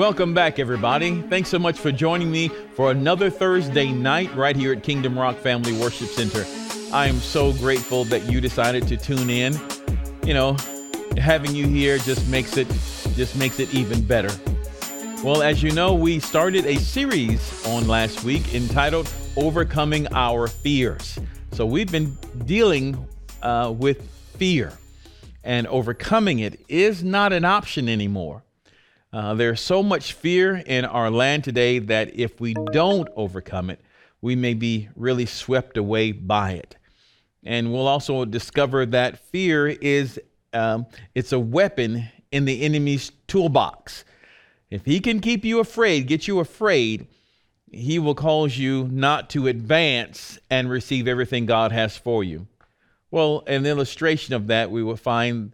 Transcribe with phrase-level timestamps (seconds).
[0.00, 1.20] Welcome back, everybody.
[1.20, 5.36] Thanks so much for joining me for another Thursday night right here at Kingdom Rock
[5.36, 6.46] Family Worship Center.
[6.90, 9.52] I am so grateful that you decided to tune in.
[10.24, 10.56] You know,
[11.18, 12.66] having you here just makes it
[13.14, 14.30] just makes it even better.
[15.22, 21.18] Well, as you know, we started a series on last week entitled Overcoming Our Fears.
[21.52, 23.06] So we've been dealing
[23.42, 24.72] uh, with fear,
[25.44, 28.42] and overcoming it is not an option anymore.
[29.12, 33.80] Uh, there's so much fear in our land today that if we don't overcome it,
[34.20, 36.76] we may be really swept away by it.
[37.42, 40.20] And we'll also discover that fear is
[40.52, 44.04] um, it's a weapon in the enemy's toolbox.
[44.70, 47.08] If he can keep you afraid, get you afraid,
[47.72, 52.46] he will cause you not to advance and receive everything God has for you.
[53.10, 55.52] Well, an illustration of that we will find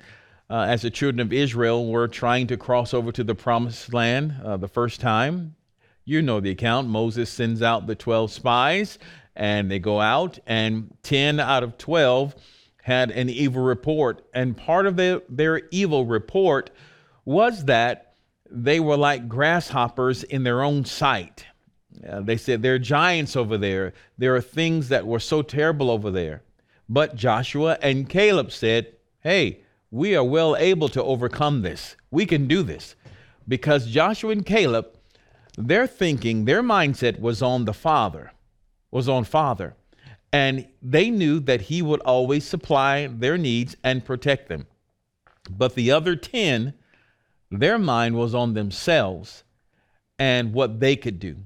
[0.48, 4.34] uh, as the children of Israel were trying to cross over to the promised land
[4.44, 5.56] uh, the first time.
[6.04, 6.88] You know the account.
[6.88, 8.98] Moses sends out the 12 spies,
[9.34, 12.34] and they go out, and 10 out of 12
[12.82, 14.24] had an evil report.
[14.32, 16.70] And part of the, their evil report
[17.24, 18.14] was that
[18.48, 21.44] they were like grasshoppers in their own sight.
[22.08, 23.92] Uh, they said, There are giants over there.
[24.18, 26.42] There are things that were so terrible over there.
[26.88, 29.62] But Joshua and Caleb said, Hey,
[29.96, 31.96] we are well able to overcome this.
[32.10, 32.94] We can do this.
[33.48, 34.88] Because Joshua and Caleb,
[35.56, 38.32] their thinking, their mindset was on the Father,
[38.90, 39.74] was on Father.
[40.32, 44.66] And they knew that He would always supply their needs and protect them.
[45.48, 46.74] But the other 10,
[47.50, 49.44] their mind was on themselves
[50.18, 51.36] and what they could do.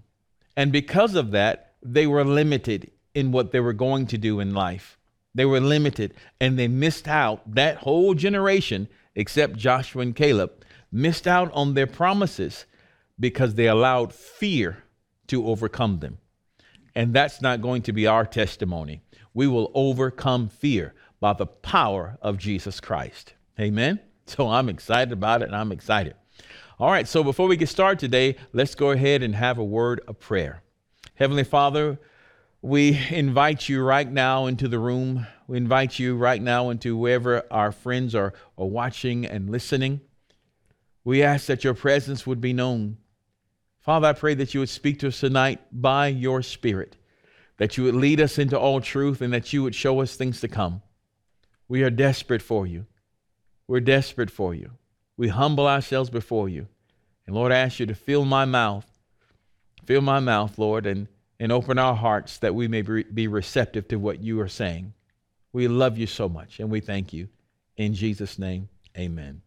[0.57, 4.55] And because of that, they were limited in what they were going to do in
[4.55, 4.99] life.
[5.35, 7.55] They were limited and they missed out.
[7.55, 10.53] That whole generation, except Joshua and Caleb,
[10.91, 12.67] missed out on their promises
[13.19, 14.85] because they allowed fear
[15.29, 16.19] to overcome them.
[16.95, 19.03] And that's not going to be our testimony.
[19.33, 23.35] We will overcome fear by the power of Jesus Christ.
[23.59, 24.01] Amen.
[24.27, 26.15] So I'm excited about it and I'm excited.
[26.79, 30.01] All right, so before we get started today, let's go ahead and have a word
[30.09, 30.63] of prayer.
[31.15, 31.99] Heavenly Father,
[32.63, 35.27] we invite you right now into the room.
[35.47, 40.01] We invite you right now into wherever our friends are, are watching and listening.
[41.03, 42.99] We ask that your presence would be known.
[43.81, 46.97] Father, I pray that you would speak to us tonight by your Spirit,
[47.57, 50.41] that you would lead us into all truth, and that you would show us things
[50.41, 50.83] to come.
[51.67, 52.87] We are desperate for you.
[53.67, 54.73] We're desperate for you.
[55.17, 56.67] We humble ourselves before you.
[57.27, 58.87] And Lord, I ask you to fill my mouth.
[59.87, 61.09] Fill my mouth, Lord, and,
[61.41, 64.93] and open our hearts that we may be receptive to what you are saying.
[65.53, 67.29] We love you so much, and we thank you.
[67.79, 69.41] In Jesus' name, amen.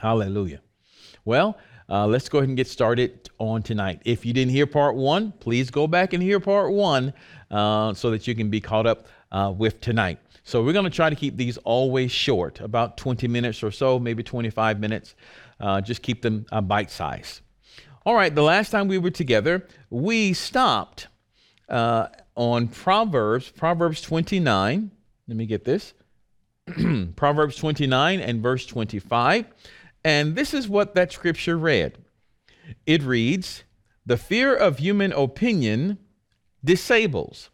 [0.00, 0.60] Hallelujah.
[1.24, 1.58] Well,
[1.90, 4.00] uh, let's go ahead and get started on tonight.
[4.04, 7.12] If you didn't hear part one, please go back and hear part one
[7.50, 10.20] uh, so that you can be caught up uh, with tonight.
[10.44, 13.98] So we're going to try to keep these always short, about 20 minutes or so,
[13.98, 15.16] maybe 25 minutes.
[15.60, 17.42] Uh, just keep them uh, bite size.
[18.04, 21.06] All right, the last time we were together, we stopped
[21.68, 24.90] uh, on Proverbs, Proverbs 29.
[25.28, 25.94] Let me get this.
[27.16, 29.46] Proverbs 29 and verse 25.
[30.04, 31.96] And this is what that scripture read
[32.86, 33.62] it reads,
[34.04, 35.98] The fear of human opinion
[36.64, 37.50] disables.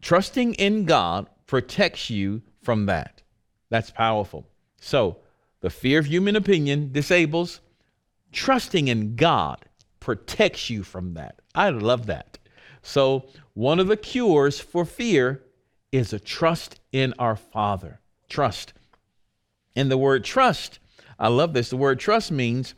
[0.00, 3.20] Trusting in God protects you from that.
[3.68, 4.46] That's powerful.
[4.80, 5.18] So,
[5.60, 7.60] the fear of human opinion disables.
[8.32, 9.64] Trusting in God
[9.98, 11.40] protects you from that.
[11.54, 12.38] I love that.
[12.82, 15.42] So, one of the cures for fear
[15.92, 18.00] is a trust in our Father.
[18.28, 18.72] Trust.
[19.76, 20.78] And the word trust
[21.20, 21.68] I love this.
[21.68, 22.74] The word trust means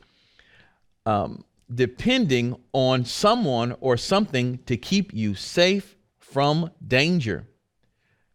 [1.06, 7.46] um, depending on someone or something to keep you safe from danger.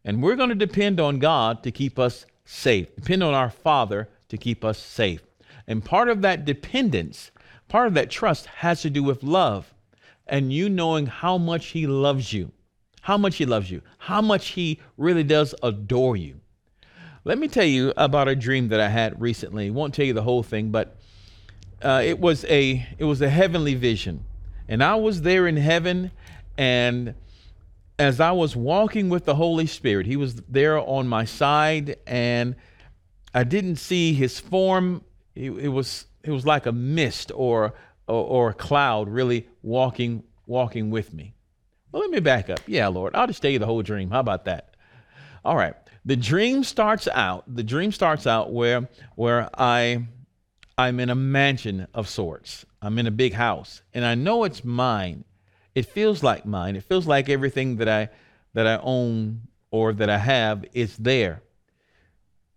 [0.06, 4.08] And we're going to depend on God to keep us safe, depend on our Father
[4.30, 5.22] to keep us safe.
[5.68, 7.32] And part of that dependence,
[7.68, 9.74] part of that trust has to do with love
[10.28, 12.52] and you knowing how much He loves you,
[13.02, 16.40] how much He loves you, how much He really does adore you.
[17.24, 19.70] Let me tell you about a dream that I had recently.
[19.70, 20.98] Won't tell you the whole thing, but
[21.82, 24.26] uh, it was a it was a heavenly vision,
[24.68, 26.12] and I was there in heaven,
[26.58, 27.14] and
[28.00, 32.56] as I was walking with the Holy Spirit, He was there on my side, and
[33.34, 35.04] I didn't see His form.
[35.38, 37.74] It, it was it was like a mist or,
[38.08, 41.34] or or a cloud, really walking walking with me.
[41.92, 42.60] Well, let me back up.
[42.68, 44.10] Yeah, Lord, I'll just tell you the whole dream.
[44.12, 44.76] How about that?
[45.46, 45.76] All right
[46.06, 50.08] the dream starts out the dream starts out where where i
[50.78, 52.66] I'm in a mansion of sorts.
[52.82, 55.26] I'm in a big house, and I know it's mine.
[55.74, 56.76] It feels like mine.
[56.76, 58.10] It feels like everything that I
[58.54, 61.42] that I own or that I have is there.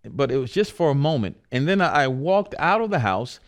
[0.05, 3.39] But it was just for a moment, and then I walked out of the house,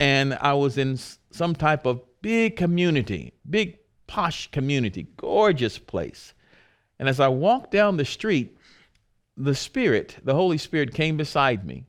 [0.00, 0.98] and I was in
[1.30, 6.34] some type of big community, big posh community, gorgeous place.
[6.98, 8.56] And as I walked down the street,
[9.36, 11.86] the Spirit, the Holy Spirit, came beside me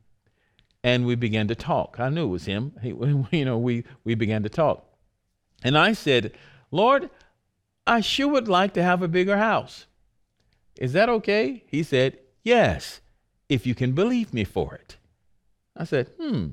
[0.83, 1.97] and we began to talk.
[1.99, 2.73] I knew it was him.
[2.81, 2.89] He,
[3.31, 4.85] you know, we, we began to talk.
[5.63, 6.33] And I said,
[6.71, 7.09] Lord,
[7.85, 9.85] I sure would like to have a bigger house.
[10.79, 11.63] Is that okay?
[11.67, 13.01] He said, Yes,
[13.51, 14.95] if you can believe me for it.
[15.75, 16.51] I said, Hmm.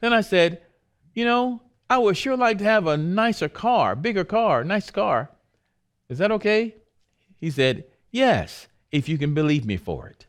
[0.00, 0.62] Then I said,
[1.14, 5.30] You know, I would sure like to have a nicer car, bigger car, nice car.
[6.08, 6.76] Is that okay?
[7.40, 10.26] He said, Yes, if you can believe me for it.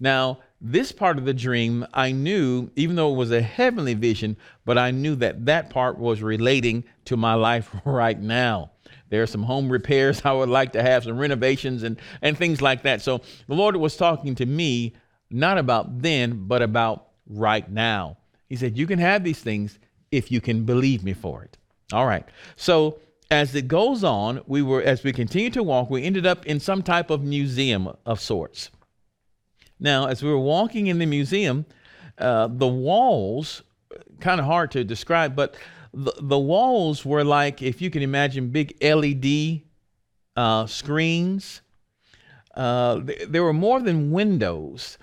[0.00, 4.36] Now, this part of the dream, I knew, even though it was a heavenly vision,
[4.64, 8.72] but I knew that that part was relating to my life right now.
[9.08, 12.60] There are some home repairs I would like to have, some renovations and, and things
[12.60, 13.02] like that.
[13.02, 14.94] So the Lord was talking to me,
[15.32, 18.18] not about then, but about right now.
[18.48, 19.78] He said, You can have these things
[20.10, 21.56] if you can believe me for it.
[21.92, 22.24] All right.
[22.56, 22.98] So
[23.30, 26.60] as it goes on, we were, as we continued to walk, we ended up in
[26.60, 28.70] some type of museum of sorts.
[29.80, 31.64] Now, as we were walking in the museum,
[32.18, 33.62] uh, the walls,
[34.20, 35.56] kind of hard to describe, but
[35.94, 39.62] the, the walls were like, if you can imagine, big LED
[40.36, 41.62] uh, screens.
[42.54, 44.98] Uh, th- there were more than windows.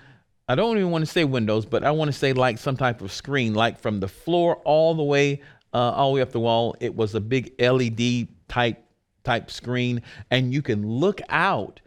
[0.50, 3.02] I don't even want to say windows, but I want to say like some type
[3.02, 5.42] of screen, like from the floor all the way,
[5.72, 6.74] uh, all the way up the wall.
[6.80, 8.84] It was a big LED type
[9.22, 10.02] type screen,
[10.32, 11.80] and you can look out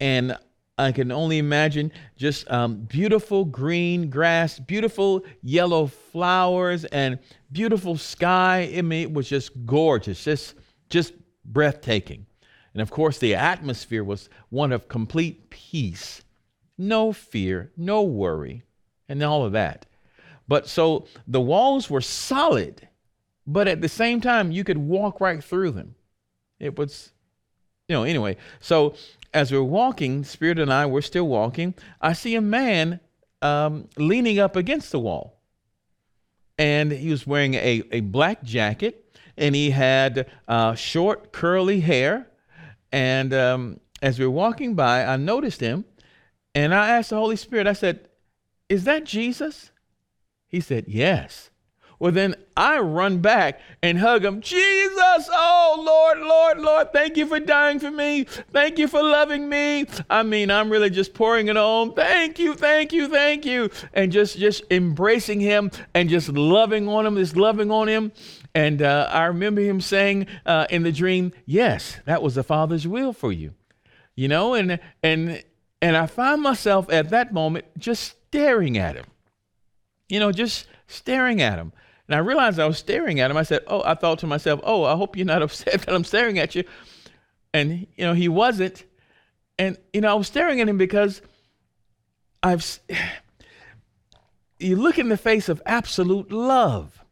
[0.00, 0.34] and
[0.78, 7.18] I can only imagine just um, beautiful green grass, beautiful yellow flowers, and
[7.52, 8.72] beautiful sky.
[8.74, 10.54] I mean, it was just gorgeous, just
[10.88, 11.12] just
[11.44, 12.24] breathtaking.
[12.72, 16.22] And of course, the atmosphere was one of complete peace,
[16.78, 18.62] no fear, no worry,
[19.08, 19.86] and all of that.
[20.48, 22.88] But so the walls were solid,
[23.46, 25.94] but at the same time, you could walk right through them.
[26.58, 27.12] It was,
[27.88, 28.36] you know, anyway.
[28.60, 28.94] So
[29.34, 33.00] as we're walking, Spirit and I, we're still walking, I see a man
[33.42, 35.40] um, leaning up against the wall.
[36.58, 42.30] And he was wearing a, a black jacket and he had uh, short, curly hair.
[42.90, 45.84] And um, as we were walking by, I noticed him
[46.56, 48.08] and I asked the Holy Spirit, I said,
[48.70, 49.70] Is that Jesus?
[50.48, 51.50] He said, Yes.
[51.98, 54.40] Well, then I run back and hug him.
[54.40, 58.24] Jesus, oh Lord, Lord, Lord, thank you for dying for me.
[58.24, 59.86] Thank you for loving me.
[60.10, 61.94] I mean, I'm really just pouring it on.
[61.94, 63.70] Thank you, thank you, thank you.
[63.94, 68.12] And just just embracing him and just loving on him, just loving on him.
[68.54, 72.86] And uh, I remember him saying uh, in the dream, "Yes, that was the Father's
[72.86, 73.54] will for you."
[74.14, 75.42] You know, and and
[75.82, 79.06] and I find myself at that moment just staring at him.
[80.08, 81.72] You know, just staring at him.
[82.08, 83.36] And I realized I was staring at him.
[83.36, 86.04] I said, Oh, I thought to myself, Oh, I hope you're not upset that I'm
[86.04, 86.64] staring at you.
[87.52, 88.84] And, you know, he wasn't.
[89.58, 91.22] And, you know, I was staring at him because
[92.42, 92.78] I've,
[94.58, 97.04] you look in the face of absolute love,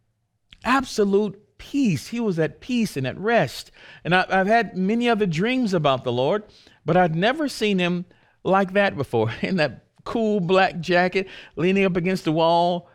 [0.64, 2.08] absolute peace.
[2.08, 3.70] He was at peace and at rest.
[4.04, 6.44] And I, have had many other dreams about the Lord,
[6.84, 8.04] but I'd never seen him
[8.44, 12.88] like that before in that cool black jacket, leaning up against the wall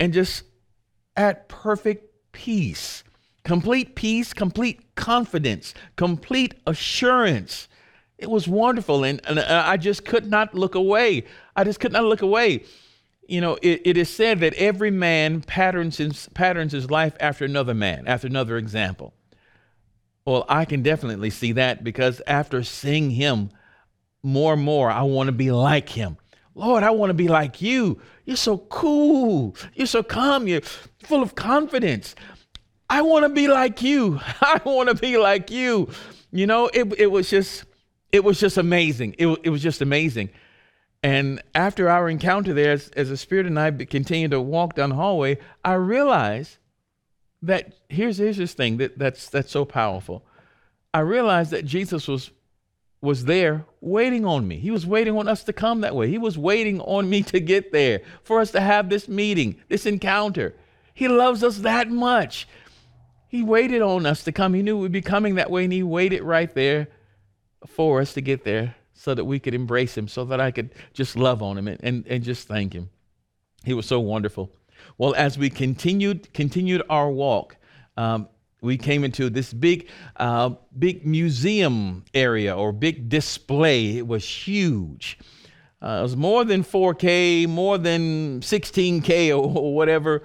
[0.00, 0.44] and just
[1.16, 3.04] at perfect peace.
[3.44, 7.68] Complete peace, complete confidence, complete assurance.
[8.16, 9.04] It was wonderful.
[9.04, 11.24] And, and I just could not look away.
[11.54, 12.64] I just could not look away.
[13.28, 17.44] You know, it, it is said that every man patterns his, patterns his life after
[17.44, 19.12] another man, after another example.
[20.26, 23.50] Well, I can definitely see that because after seeing him
[24.24, 26.16] more and more, I want to be like him.
[26.54, 28.00] Lord, I want to be like you.
[28.24, 29.54] You're so cool.
[29.74, 30.48] You're so calm.
[30.48, 32.14] You're full of confidence.
[32.88, 34.20] I want to be like you.
[34.40, 35.90] I want to be like you.
[36.32, 37.64] You know, it, it was just,
[38.12, 39.14] it was just amazing.
[39.18, 40.30] It, it was just amazing.
[41.02, 44.90] And after our encounter there, as, as the Spirit and I continued to walk down
[44.90, 46.56] the hallway, I realized
[47.42, 50.24] that here's, here's this thing that, that's, that's so powerful.
[50.94, 52.30] I realized that Jesus was
[53.04, 54.56] was there waiting on me.
[54.56, 56.08] He was waiting on us to come that way.
[56.08, 59.86] He was waiting on me to get there, for us to have this meeting, this
[59.86, 60.54] encounter.
[60.94, 62.48] He loves us that much.
[63.28, 64.54] He waited on us to come.
[64.54, 66.88] He knew we'd be coming that way, and He waited right there
[67.66, 70.70] for us to get there so that we could embrace Him, so that I could
[70.92, 72.90] just love on Him and, and, and just thank Him.
[73.64, 74.50] He was so wonderful.
[74.98, 77.56] Well, as we continued continued our walk,
[77.96, 78.28] um,
[78.64, 83.98] we came into this big, uh, big museum area or big display.
[83.98, 85.18] It was huge.
[85.82, 90.22] Uh, it was more than 4K, more than 16K or, or whatever.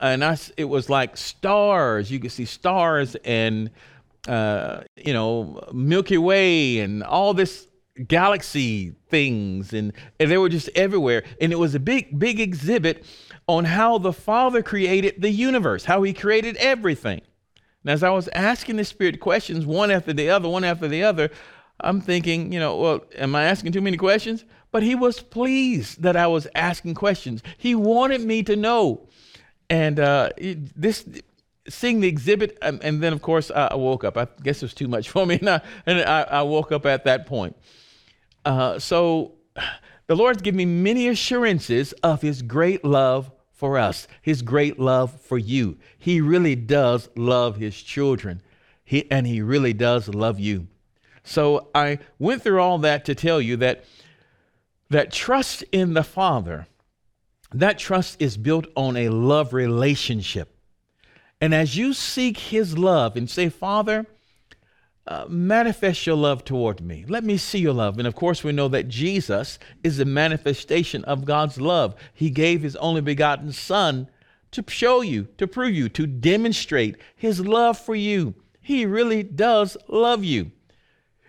[0.00, 2.10] And I, it was like stars.
[2.10, 3.70] You could see stars and,
[4.28, 7.66] uh, you know, Milky Way and all this
[8.06, 9.72] galaxy things.
[9.72, 11.24] And, and they were just everywhere.
[11.40, 13.04] And it was a big, big exhibit
[13.46, 17.22] on how the Father created the universe, how He created everything.
[17.88, 21.04] And as I was asking the Spirit questions, one after the other, one after the
[21.04, 21.30] other,
[21.80, 24.44] I'm thinking, you know, well, am I asking too many questions?
[24.70, 27.42] But he was pleased that I was asking questions.
[27.56, 29.08] He wanted me to know.
[29.70, 31.08] And uh, this,
[31.66, 34.18] seeing the exhibit, and, and then of course I woke up.
[34.18, 36.84] I guess it was too much for me, and I, and I, I woke up
[36.84, 37.56] at that point.
[38.44, 39.32] Uh, so
[40.08, 45.20] the Lord's given me many assurances of His great love for us, his great love
[45.20, 45.76] for you.
[45.98, 48.40] He really does love his children,
[48.84, 50.68] he, and he really does love you.
[51.24, 53.84] So I went through all that to tell you that
[54.90, 56.68] that trust in the Father,
[57.52, 60.56] that trust is built on a love relationship.
[61.40, 64.06] And as you seek his love and say, Father,
[65.08, 67.02] uh, manifest your love toward me.
[67.08, 67.98] Let me see your love.
[67.98, 71.94] And of course, we know that Jesus is a manifestation of God's love.
[72.12, 74.10] He gave his only begotten Son
[74.50, 78.34] to show you, to prove you, to demonstrate his love for you.
[78.60, 80.52] He really does love you.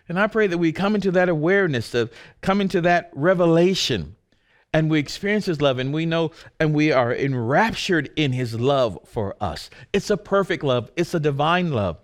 [0.10, 4.18] And I pray that we come into that awareness, of come into that revelation,
[4.74, 9.00] and we experience his love, and we know and we are enraptured in his love
[9.06, 9.70] for us.
[9.94, 11.98] It's a perfect love, it's a divine love.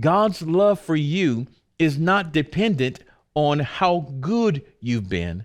[0.00, 1.46] God's love for you
[1.78, 3.00] is not dependent
[3.34, 5.44] on how good you've been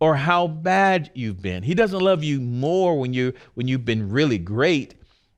[0.00, 1.62] or how bad you've been.
[1.62, 4.94] He doesn't love you more when you when you've been really great,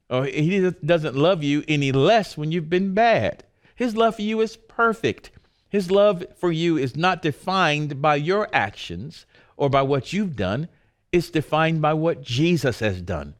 [0.08, 3.44] or he doesn't love you any less when you've been bad.
[3.74, 5.30] His love for you is perfect.
[5.68, 10.68] His love for you is not defined by your actions or by what you've done.
[11.12, 13.34] It's defined by what Jesus has done.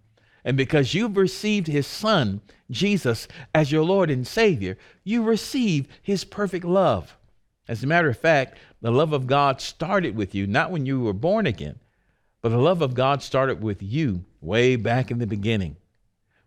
[0.45, 6.25] And because you've received his son, Jesus, as your Lord and Savior, you receive his
[6.25, 7.17] perfect love.
[7.67, 11.01] As a matter of fact, the love of God started with you, not when you
[11.01, 11.79] were born again,
[12.43, 15.77] but the love of God started with you way back in the beginning.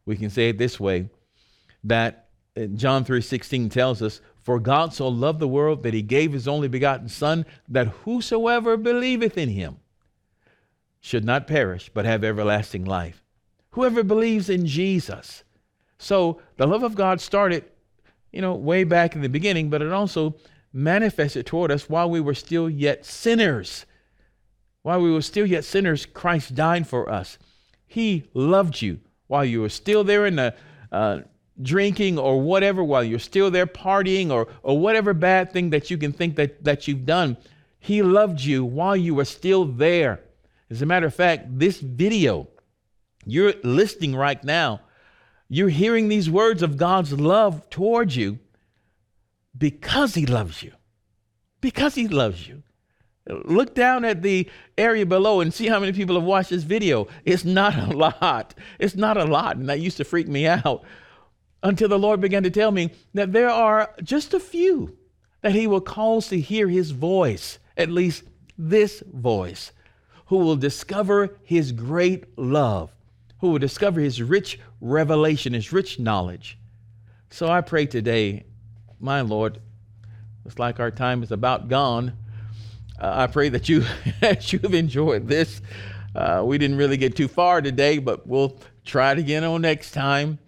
[0.06, 1.10] We can say it this way
[1.84, 6.34] that uh, John 3:16 tells us, "For God so loved the world that he gave
[6.34, 9.78] his only begotten son that whosoever believeth in him
[11.02, 13.24] should not perish but have everlasting life."
[13.78, 15.44] Whoever believes in Jesus.
[16.00, 17.64] So the love of God started,
[18.32, 20.36] you know, way back in the beginning, but it also
[20.74, 23.86] manifested toward us while we were still yet sinners.
[24.82, 27.38] While we were still yet sinners, Christ died for us.
[27.86, 30.56] He loved you while you were still there in the
[30.92, 31.20] uh,
[31.62, 36.00] drinking or whatever, while you're still there partying or, or whatever bad thing that you
[36.00, 37.38] can think that, that you've done.
[37.80, 40.22] He loved you while you were still there.
[40.72, 42.48] As a matter of fact, this video
[43.28, 44.82] you're listening right now.
[45.50, 48.40] You're hearing these words of God's love towards you
[49.58, 50.72] because He loves you.
[51.60, 52.64] Because He loves you.
[53.28, 57.08] Look down at the area below and see how many people have watched this video.
[57.26, 58.56] It's not a lot.
[58.80, 59.58] It's not a lot.
[59.58, 60.84] And that used to freak me out
[61.62, 64.98] until the Lord began to tell me that there are just a few
[65.42, 68.24] that He will cause to hear His voice, at least
[68.58, 69.74] this voice,
[70.28, 72.92] who will discover His great love
[73.40, 76.58] who will discover his rich revelation, his rich knowledge.
[77.30, 78.46] So I pray today,
[79.00, 79.60] my Lord,
[80.46, 82.14] it's like our time is about gone.
[83.00, 83.84] Uh, I pray that you,
[84.22, 85.62] that you've enjoyed this.
[86.16, 89.92] Uh, we didn't really get too far today, but we'll try it again on next
[89.92, 90.40] time.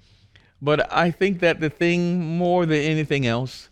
[0.62, 3.70] But I think that the thing more than anything else,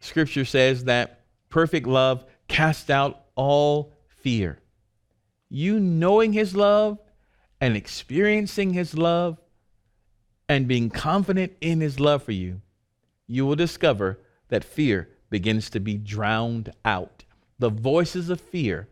[0.00, 4.58] Scripture says that perfect love casts out all fear.
[5.48, 6.98] You knowing His love
[7.60, 9.38] and experiencing His love
[10.48, 12.60] and being confident in His love for you,
[13.26, 17.24] you will discover that fear begins to be drowned out.
[17.58, 18.88] The voices of fear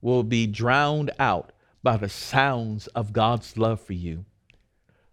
[0.00, 1.52] will be drowned out
[1.82, 4.24] by the sounds of God's love for you.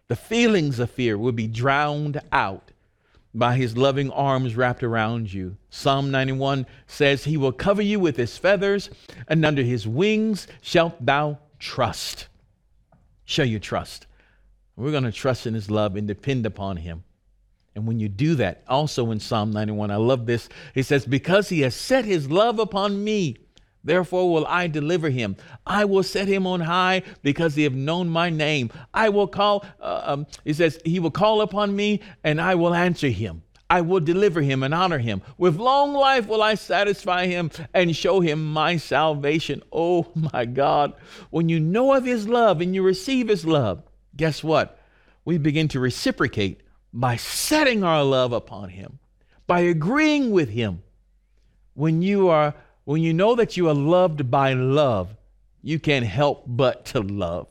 [0.08, 2.72] The feelings of fear will be drowned out
[3.34, 5.56] by his loving arms wrapped around you.
[5.70, 8.90] Psalm 91 says, He will cover you with his feathers,
[9.26, 12.28] and under his wings shalt thou trust
[13.24, 14.06] show you trust.
[14.76, 17.04] We're going to trust in his love and depend upon him.
[17.74, 20.48] And when you do that, also in Psalm 91, I love this.
[20.74, 23.36] He says, Because he has set his love upon me,
[23.84, 25.36] Therefore will I deliver him.
[25.66, 28.70] I will set him on high because He have known my name.
[28.94, 32.74] I will call, uh, um, it says, he will call upon me and I will
[32.74, 33.42] answer him.
[33.72, 35.22] I will deliver him and honor him.
[35.38, 39.62] With long life will I satisfy him and show him my salvation.
[39.72, 40.92] Oh my God.
[41.30, 43.82] When you know of his love and you receive his love,
[44.14, 44.78] guess what?
[45.24, 46.60] We begin to reciprocate
[46.92, 48.98] by setting our love upon him,
[49.46, 50.82] by agreeing with him.
[51.72, 55.16] When you are when you know that you are loved by love,
[55.62, 57.48] you can't help but to love.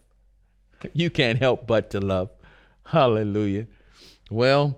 [0.93, 2.29] You can't help but to love.
[2.85, 3.65] Hallelujah.
[4.29, 4.77] Well,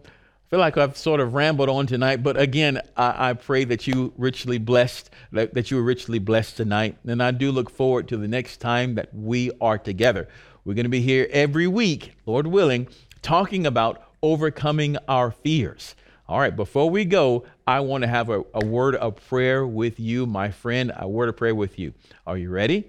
[0.50, 4.13] feel like I've sort of rambled on tonight, but again, I, I pray that you
[4.17, 6.97] richly blessed, that, that you were richly blessed tonight.
[7.05, 10.27] And I do look forward to the next time that we are together.
[10.65, 12.88] We're going to be here every week, Lord willing,
[13.21, 15.95] talking about overcoming our fears.
[16.27, 20.00] All right, before we go, I want to have a, a word of prayer with
[20.00, 21.93] you, my friend, a word of prayer with you.
[22.25, 22.85] Are you ready?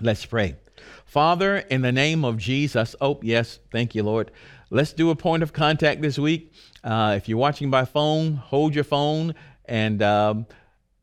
[0.00, 0.56] Let's pray.
[1.04, 4.30] Father, in the name of Jesus, oh, yes, thank you, Lord.
[4.70, 6.52] Let's do a point of contact this week.
[6.84, 9.34] Uh, if you're watching by phone, hold your phone.
[9.64, 10.46] And, um,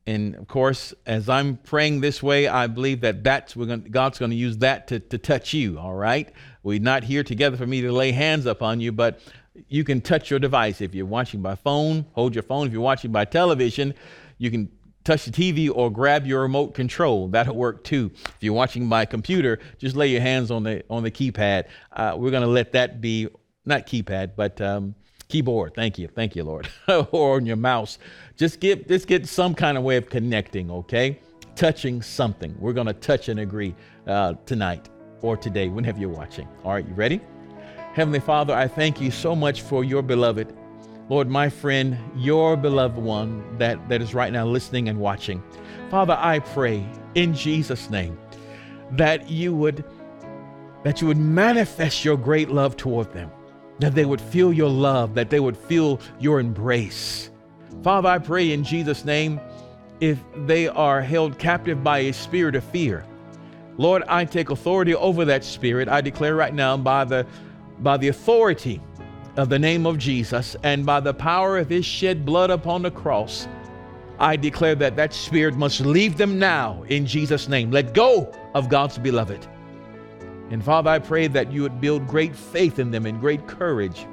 [0.05, 4.19] and of course, as I'm praying this way, I believe that that's we're gonna, God's
[4.19, 6.31] going to use that to, to touch you, all right?
[6.61, 9.19] We're not here together for me to lay hands upon you, but
[9.67, 10.79] you can touch your device.
[10.79, 12.67] If you're watching by phone, hold your phone.
[12.67, 13.95] If you're watching by television,
[14.37, 14.69] you can
[15.03, 17.29] touch the TV or grab your remote control.
[17.29, 18.11] That'll work too.
[18.13, 21.65] If you're watching by computer, just lay your hands on the on the keypad.
[21.91, 23.27] Uh, we're going to let that be
[23.65, 24.95] not keypad, but um,
[25.27, 25.73] keyboard.
[25.75, 26.67] Thank you, thank you, Lord,
[27.11, 27.97] or on your mouse.
[28.35, 30.71] Just get just get some kind of way of connecting.
[30.71, 31.19] Okay,
[31.55, 32.55] touching something.
[32.59, 33.75] We're to touch and agree
[34.07, 34.89] uh, tonight
[35.21, 36.47] or today, whenever you're watching.
[36.63, 37.19] All right, you ready?
[37.93, 40.55] Heavenly Father, I thank you so much for your beloved.
[41.07, 45.41] Lord, my friend, your beloved one that, that is right now listening and watching.
[45.89, 48.17] Father, I pray in Jesus' name
[48.91, 49.83] that you would
[50.83, 53.31] that you would manifest your great love toward them,
[53.79, 57.29] that they would feel your love, that they would feel your embrace.
[57.83, 59.39] Father, I pray in Jesus' name,
[59.99, 63.05] if they are held captive by a spirit of fear,
[63.77, 65.89] Lord, I take authority over that spirit.
[65.89, 67.25] I declare right now by the
[67.79, 68.81] by the authority
[69.35, 72.91] of the name of Jesus and by the power of his shed blood upon the
[72.91, 73.49] cross,
[74.17, 77.69] I declare that that spirit must leave them now in Jesus' name.
[77.69, 79.45] Let go of God's beloved.
[80.51, 84.05] And Father, I pray that you would build great faith in them and great courage,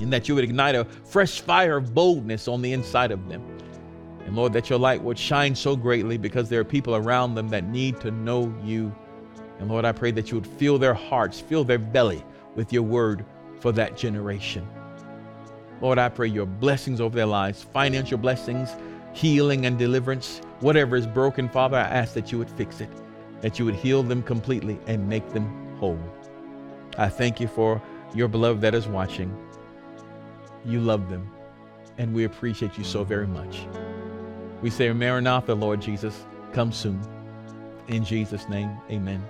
[0.00, 3.42] and that you would ignite a fresh fire of boldness on the inside of them.
[4.26, 7.48] And Lord, that your light would shine so greatly because there are people around them
[7.50, 8.94] that need to know you.
[9.60, 12.24] And Lord, I pray that you would fill their hearts, fill their belly
[12.56, 13.24] with your word
[13.60, 14.66] for that generation.
[15.80, 18.70] Lord, I pray your blessings over their lives, financial blessings,
[19.12, 20.40] healing and deliverance.
[20.60, 22.88] Whatever is broken, Father, I ask that you would fix it,
[23.40, 25.98] that you would heal them completely and make them whole.
[26.96, 27.82] I thank you for
[28.14, 29.36] your beloved that is watching.
[30.64, 31.30] You love them,
[31.98, 33.66] and we appreciate you so very much.
[34.62, 37.00] We say, Maranatha, Lord Jesus, come soon.
[37.88, 39.22] In Jesus' name, amen.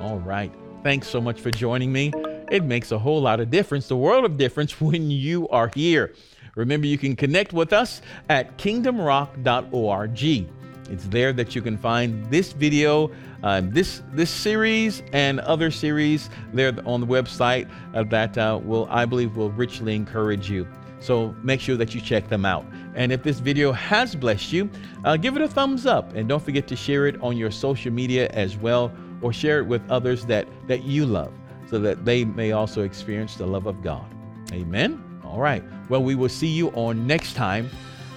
[0.00, 0.52] All right.
[0.82, 2.12] Thanks so much for joining me.
[2.50, 6.14] It makes a whole lot of difference, the world of difference, when you are here.
[6.54, 10.46] Remember, you can connect with us at kingdomrock.org.
[10.92, 13.10] It's there that you can find this video,
[13.42, 18.86] uh, this this series, and other series there on the website uh, that uh, will,
[18.90, 20.68] I believe, will richly encourage you.
[21.00, 22.66] So make sure that you check them out.
[22.94, 24.70] And if this video has blessed you,
[25.04, 27.90] uh, give it a thumbs up, and don't forget to share it on your social
[27.90, 31.32] media as well or share it with others that, that you love
[31.70, 34.04] so that they may also experience the love of God.
[34.52, 35.02] Amen.
[35.24, 35.64] All right.
[35.88, 37.70] Well, we will see you on next time.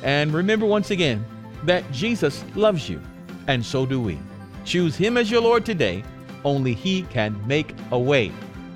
[0.04, 1.26] And remember once again
[1.66, 3.02] that Jesus loves you,
[3.48, 4.20] and so do we.
[4.66, 6.04] Choose Him as your Lord today.
[6.44, 8.32] Only He can make a way.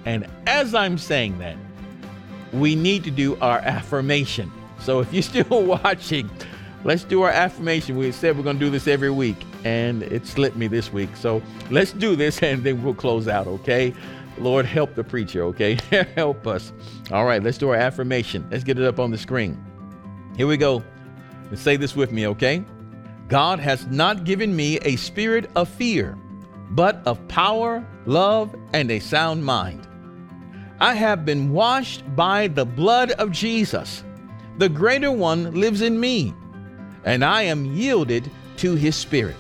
[0.06, 1.56] And as I'm saying that,
[2.54, 4.52] we need to do our affirmation.
[4.80, 6.30] So if you're still watching,
[6.84, 7.98] let's do our affirmation.
[7.98, 11.16] We said we're going to do this every week and it slipped me this week.
[11.16, 13.94] So let's do this and then we'll close out, okay?
[14.38, 15.78] Lord, help the preacher, okay?
[16.16, 16.72] help us.
[17.12, 18.48] All right, let's do our affirmation.
[18.52, 19.64] Let's get it up on the screen.
[20.38, 20.84] Here we go.
[21.50, 22.64] Let's say this with me, okay?
[23.30, 26.18] God has not given me a spirit of fear,
[26.72, 29.88] but of power, love, and a sound mind.
[30.80, 34.04] I have been washed by the blood of Jesus.
[34.58, 36.34] The greater one lives in me,
[37.04, 39.38] and I am yielded to his spirit.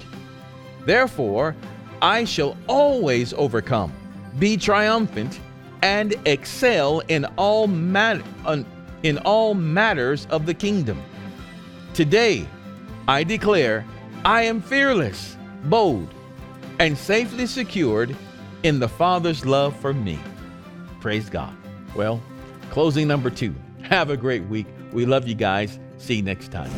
[0.85, 1.55] Therefore,
[1.99, 3.91] I shall always overcome,
[4.37, 5.39] be triumphant,
[5.81, 8.21] and excel in all, mat-
[9.01, 11.01] in all matters of the kingdom.
[11.95, 12.47] Today,
[13.09, 13.87] I declare
[14.23, 16.13] I am fearless, bold,
[16.77, 18.15] and safely secured
[18.61, 20.19] in the Father's love for me.
[21.01, 21.57] Praise God.
[21.95, 22.21] Well,
[22.69, 23.55] closing number two.
[23.81, 24.67] Have a great week.
[24.91, 25.79] We love you guys.
[25.97, 26.69] See you next time.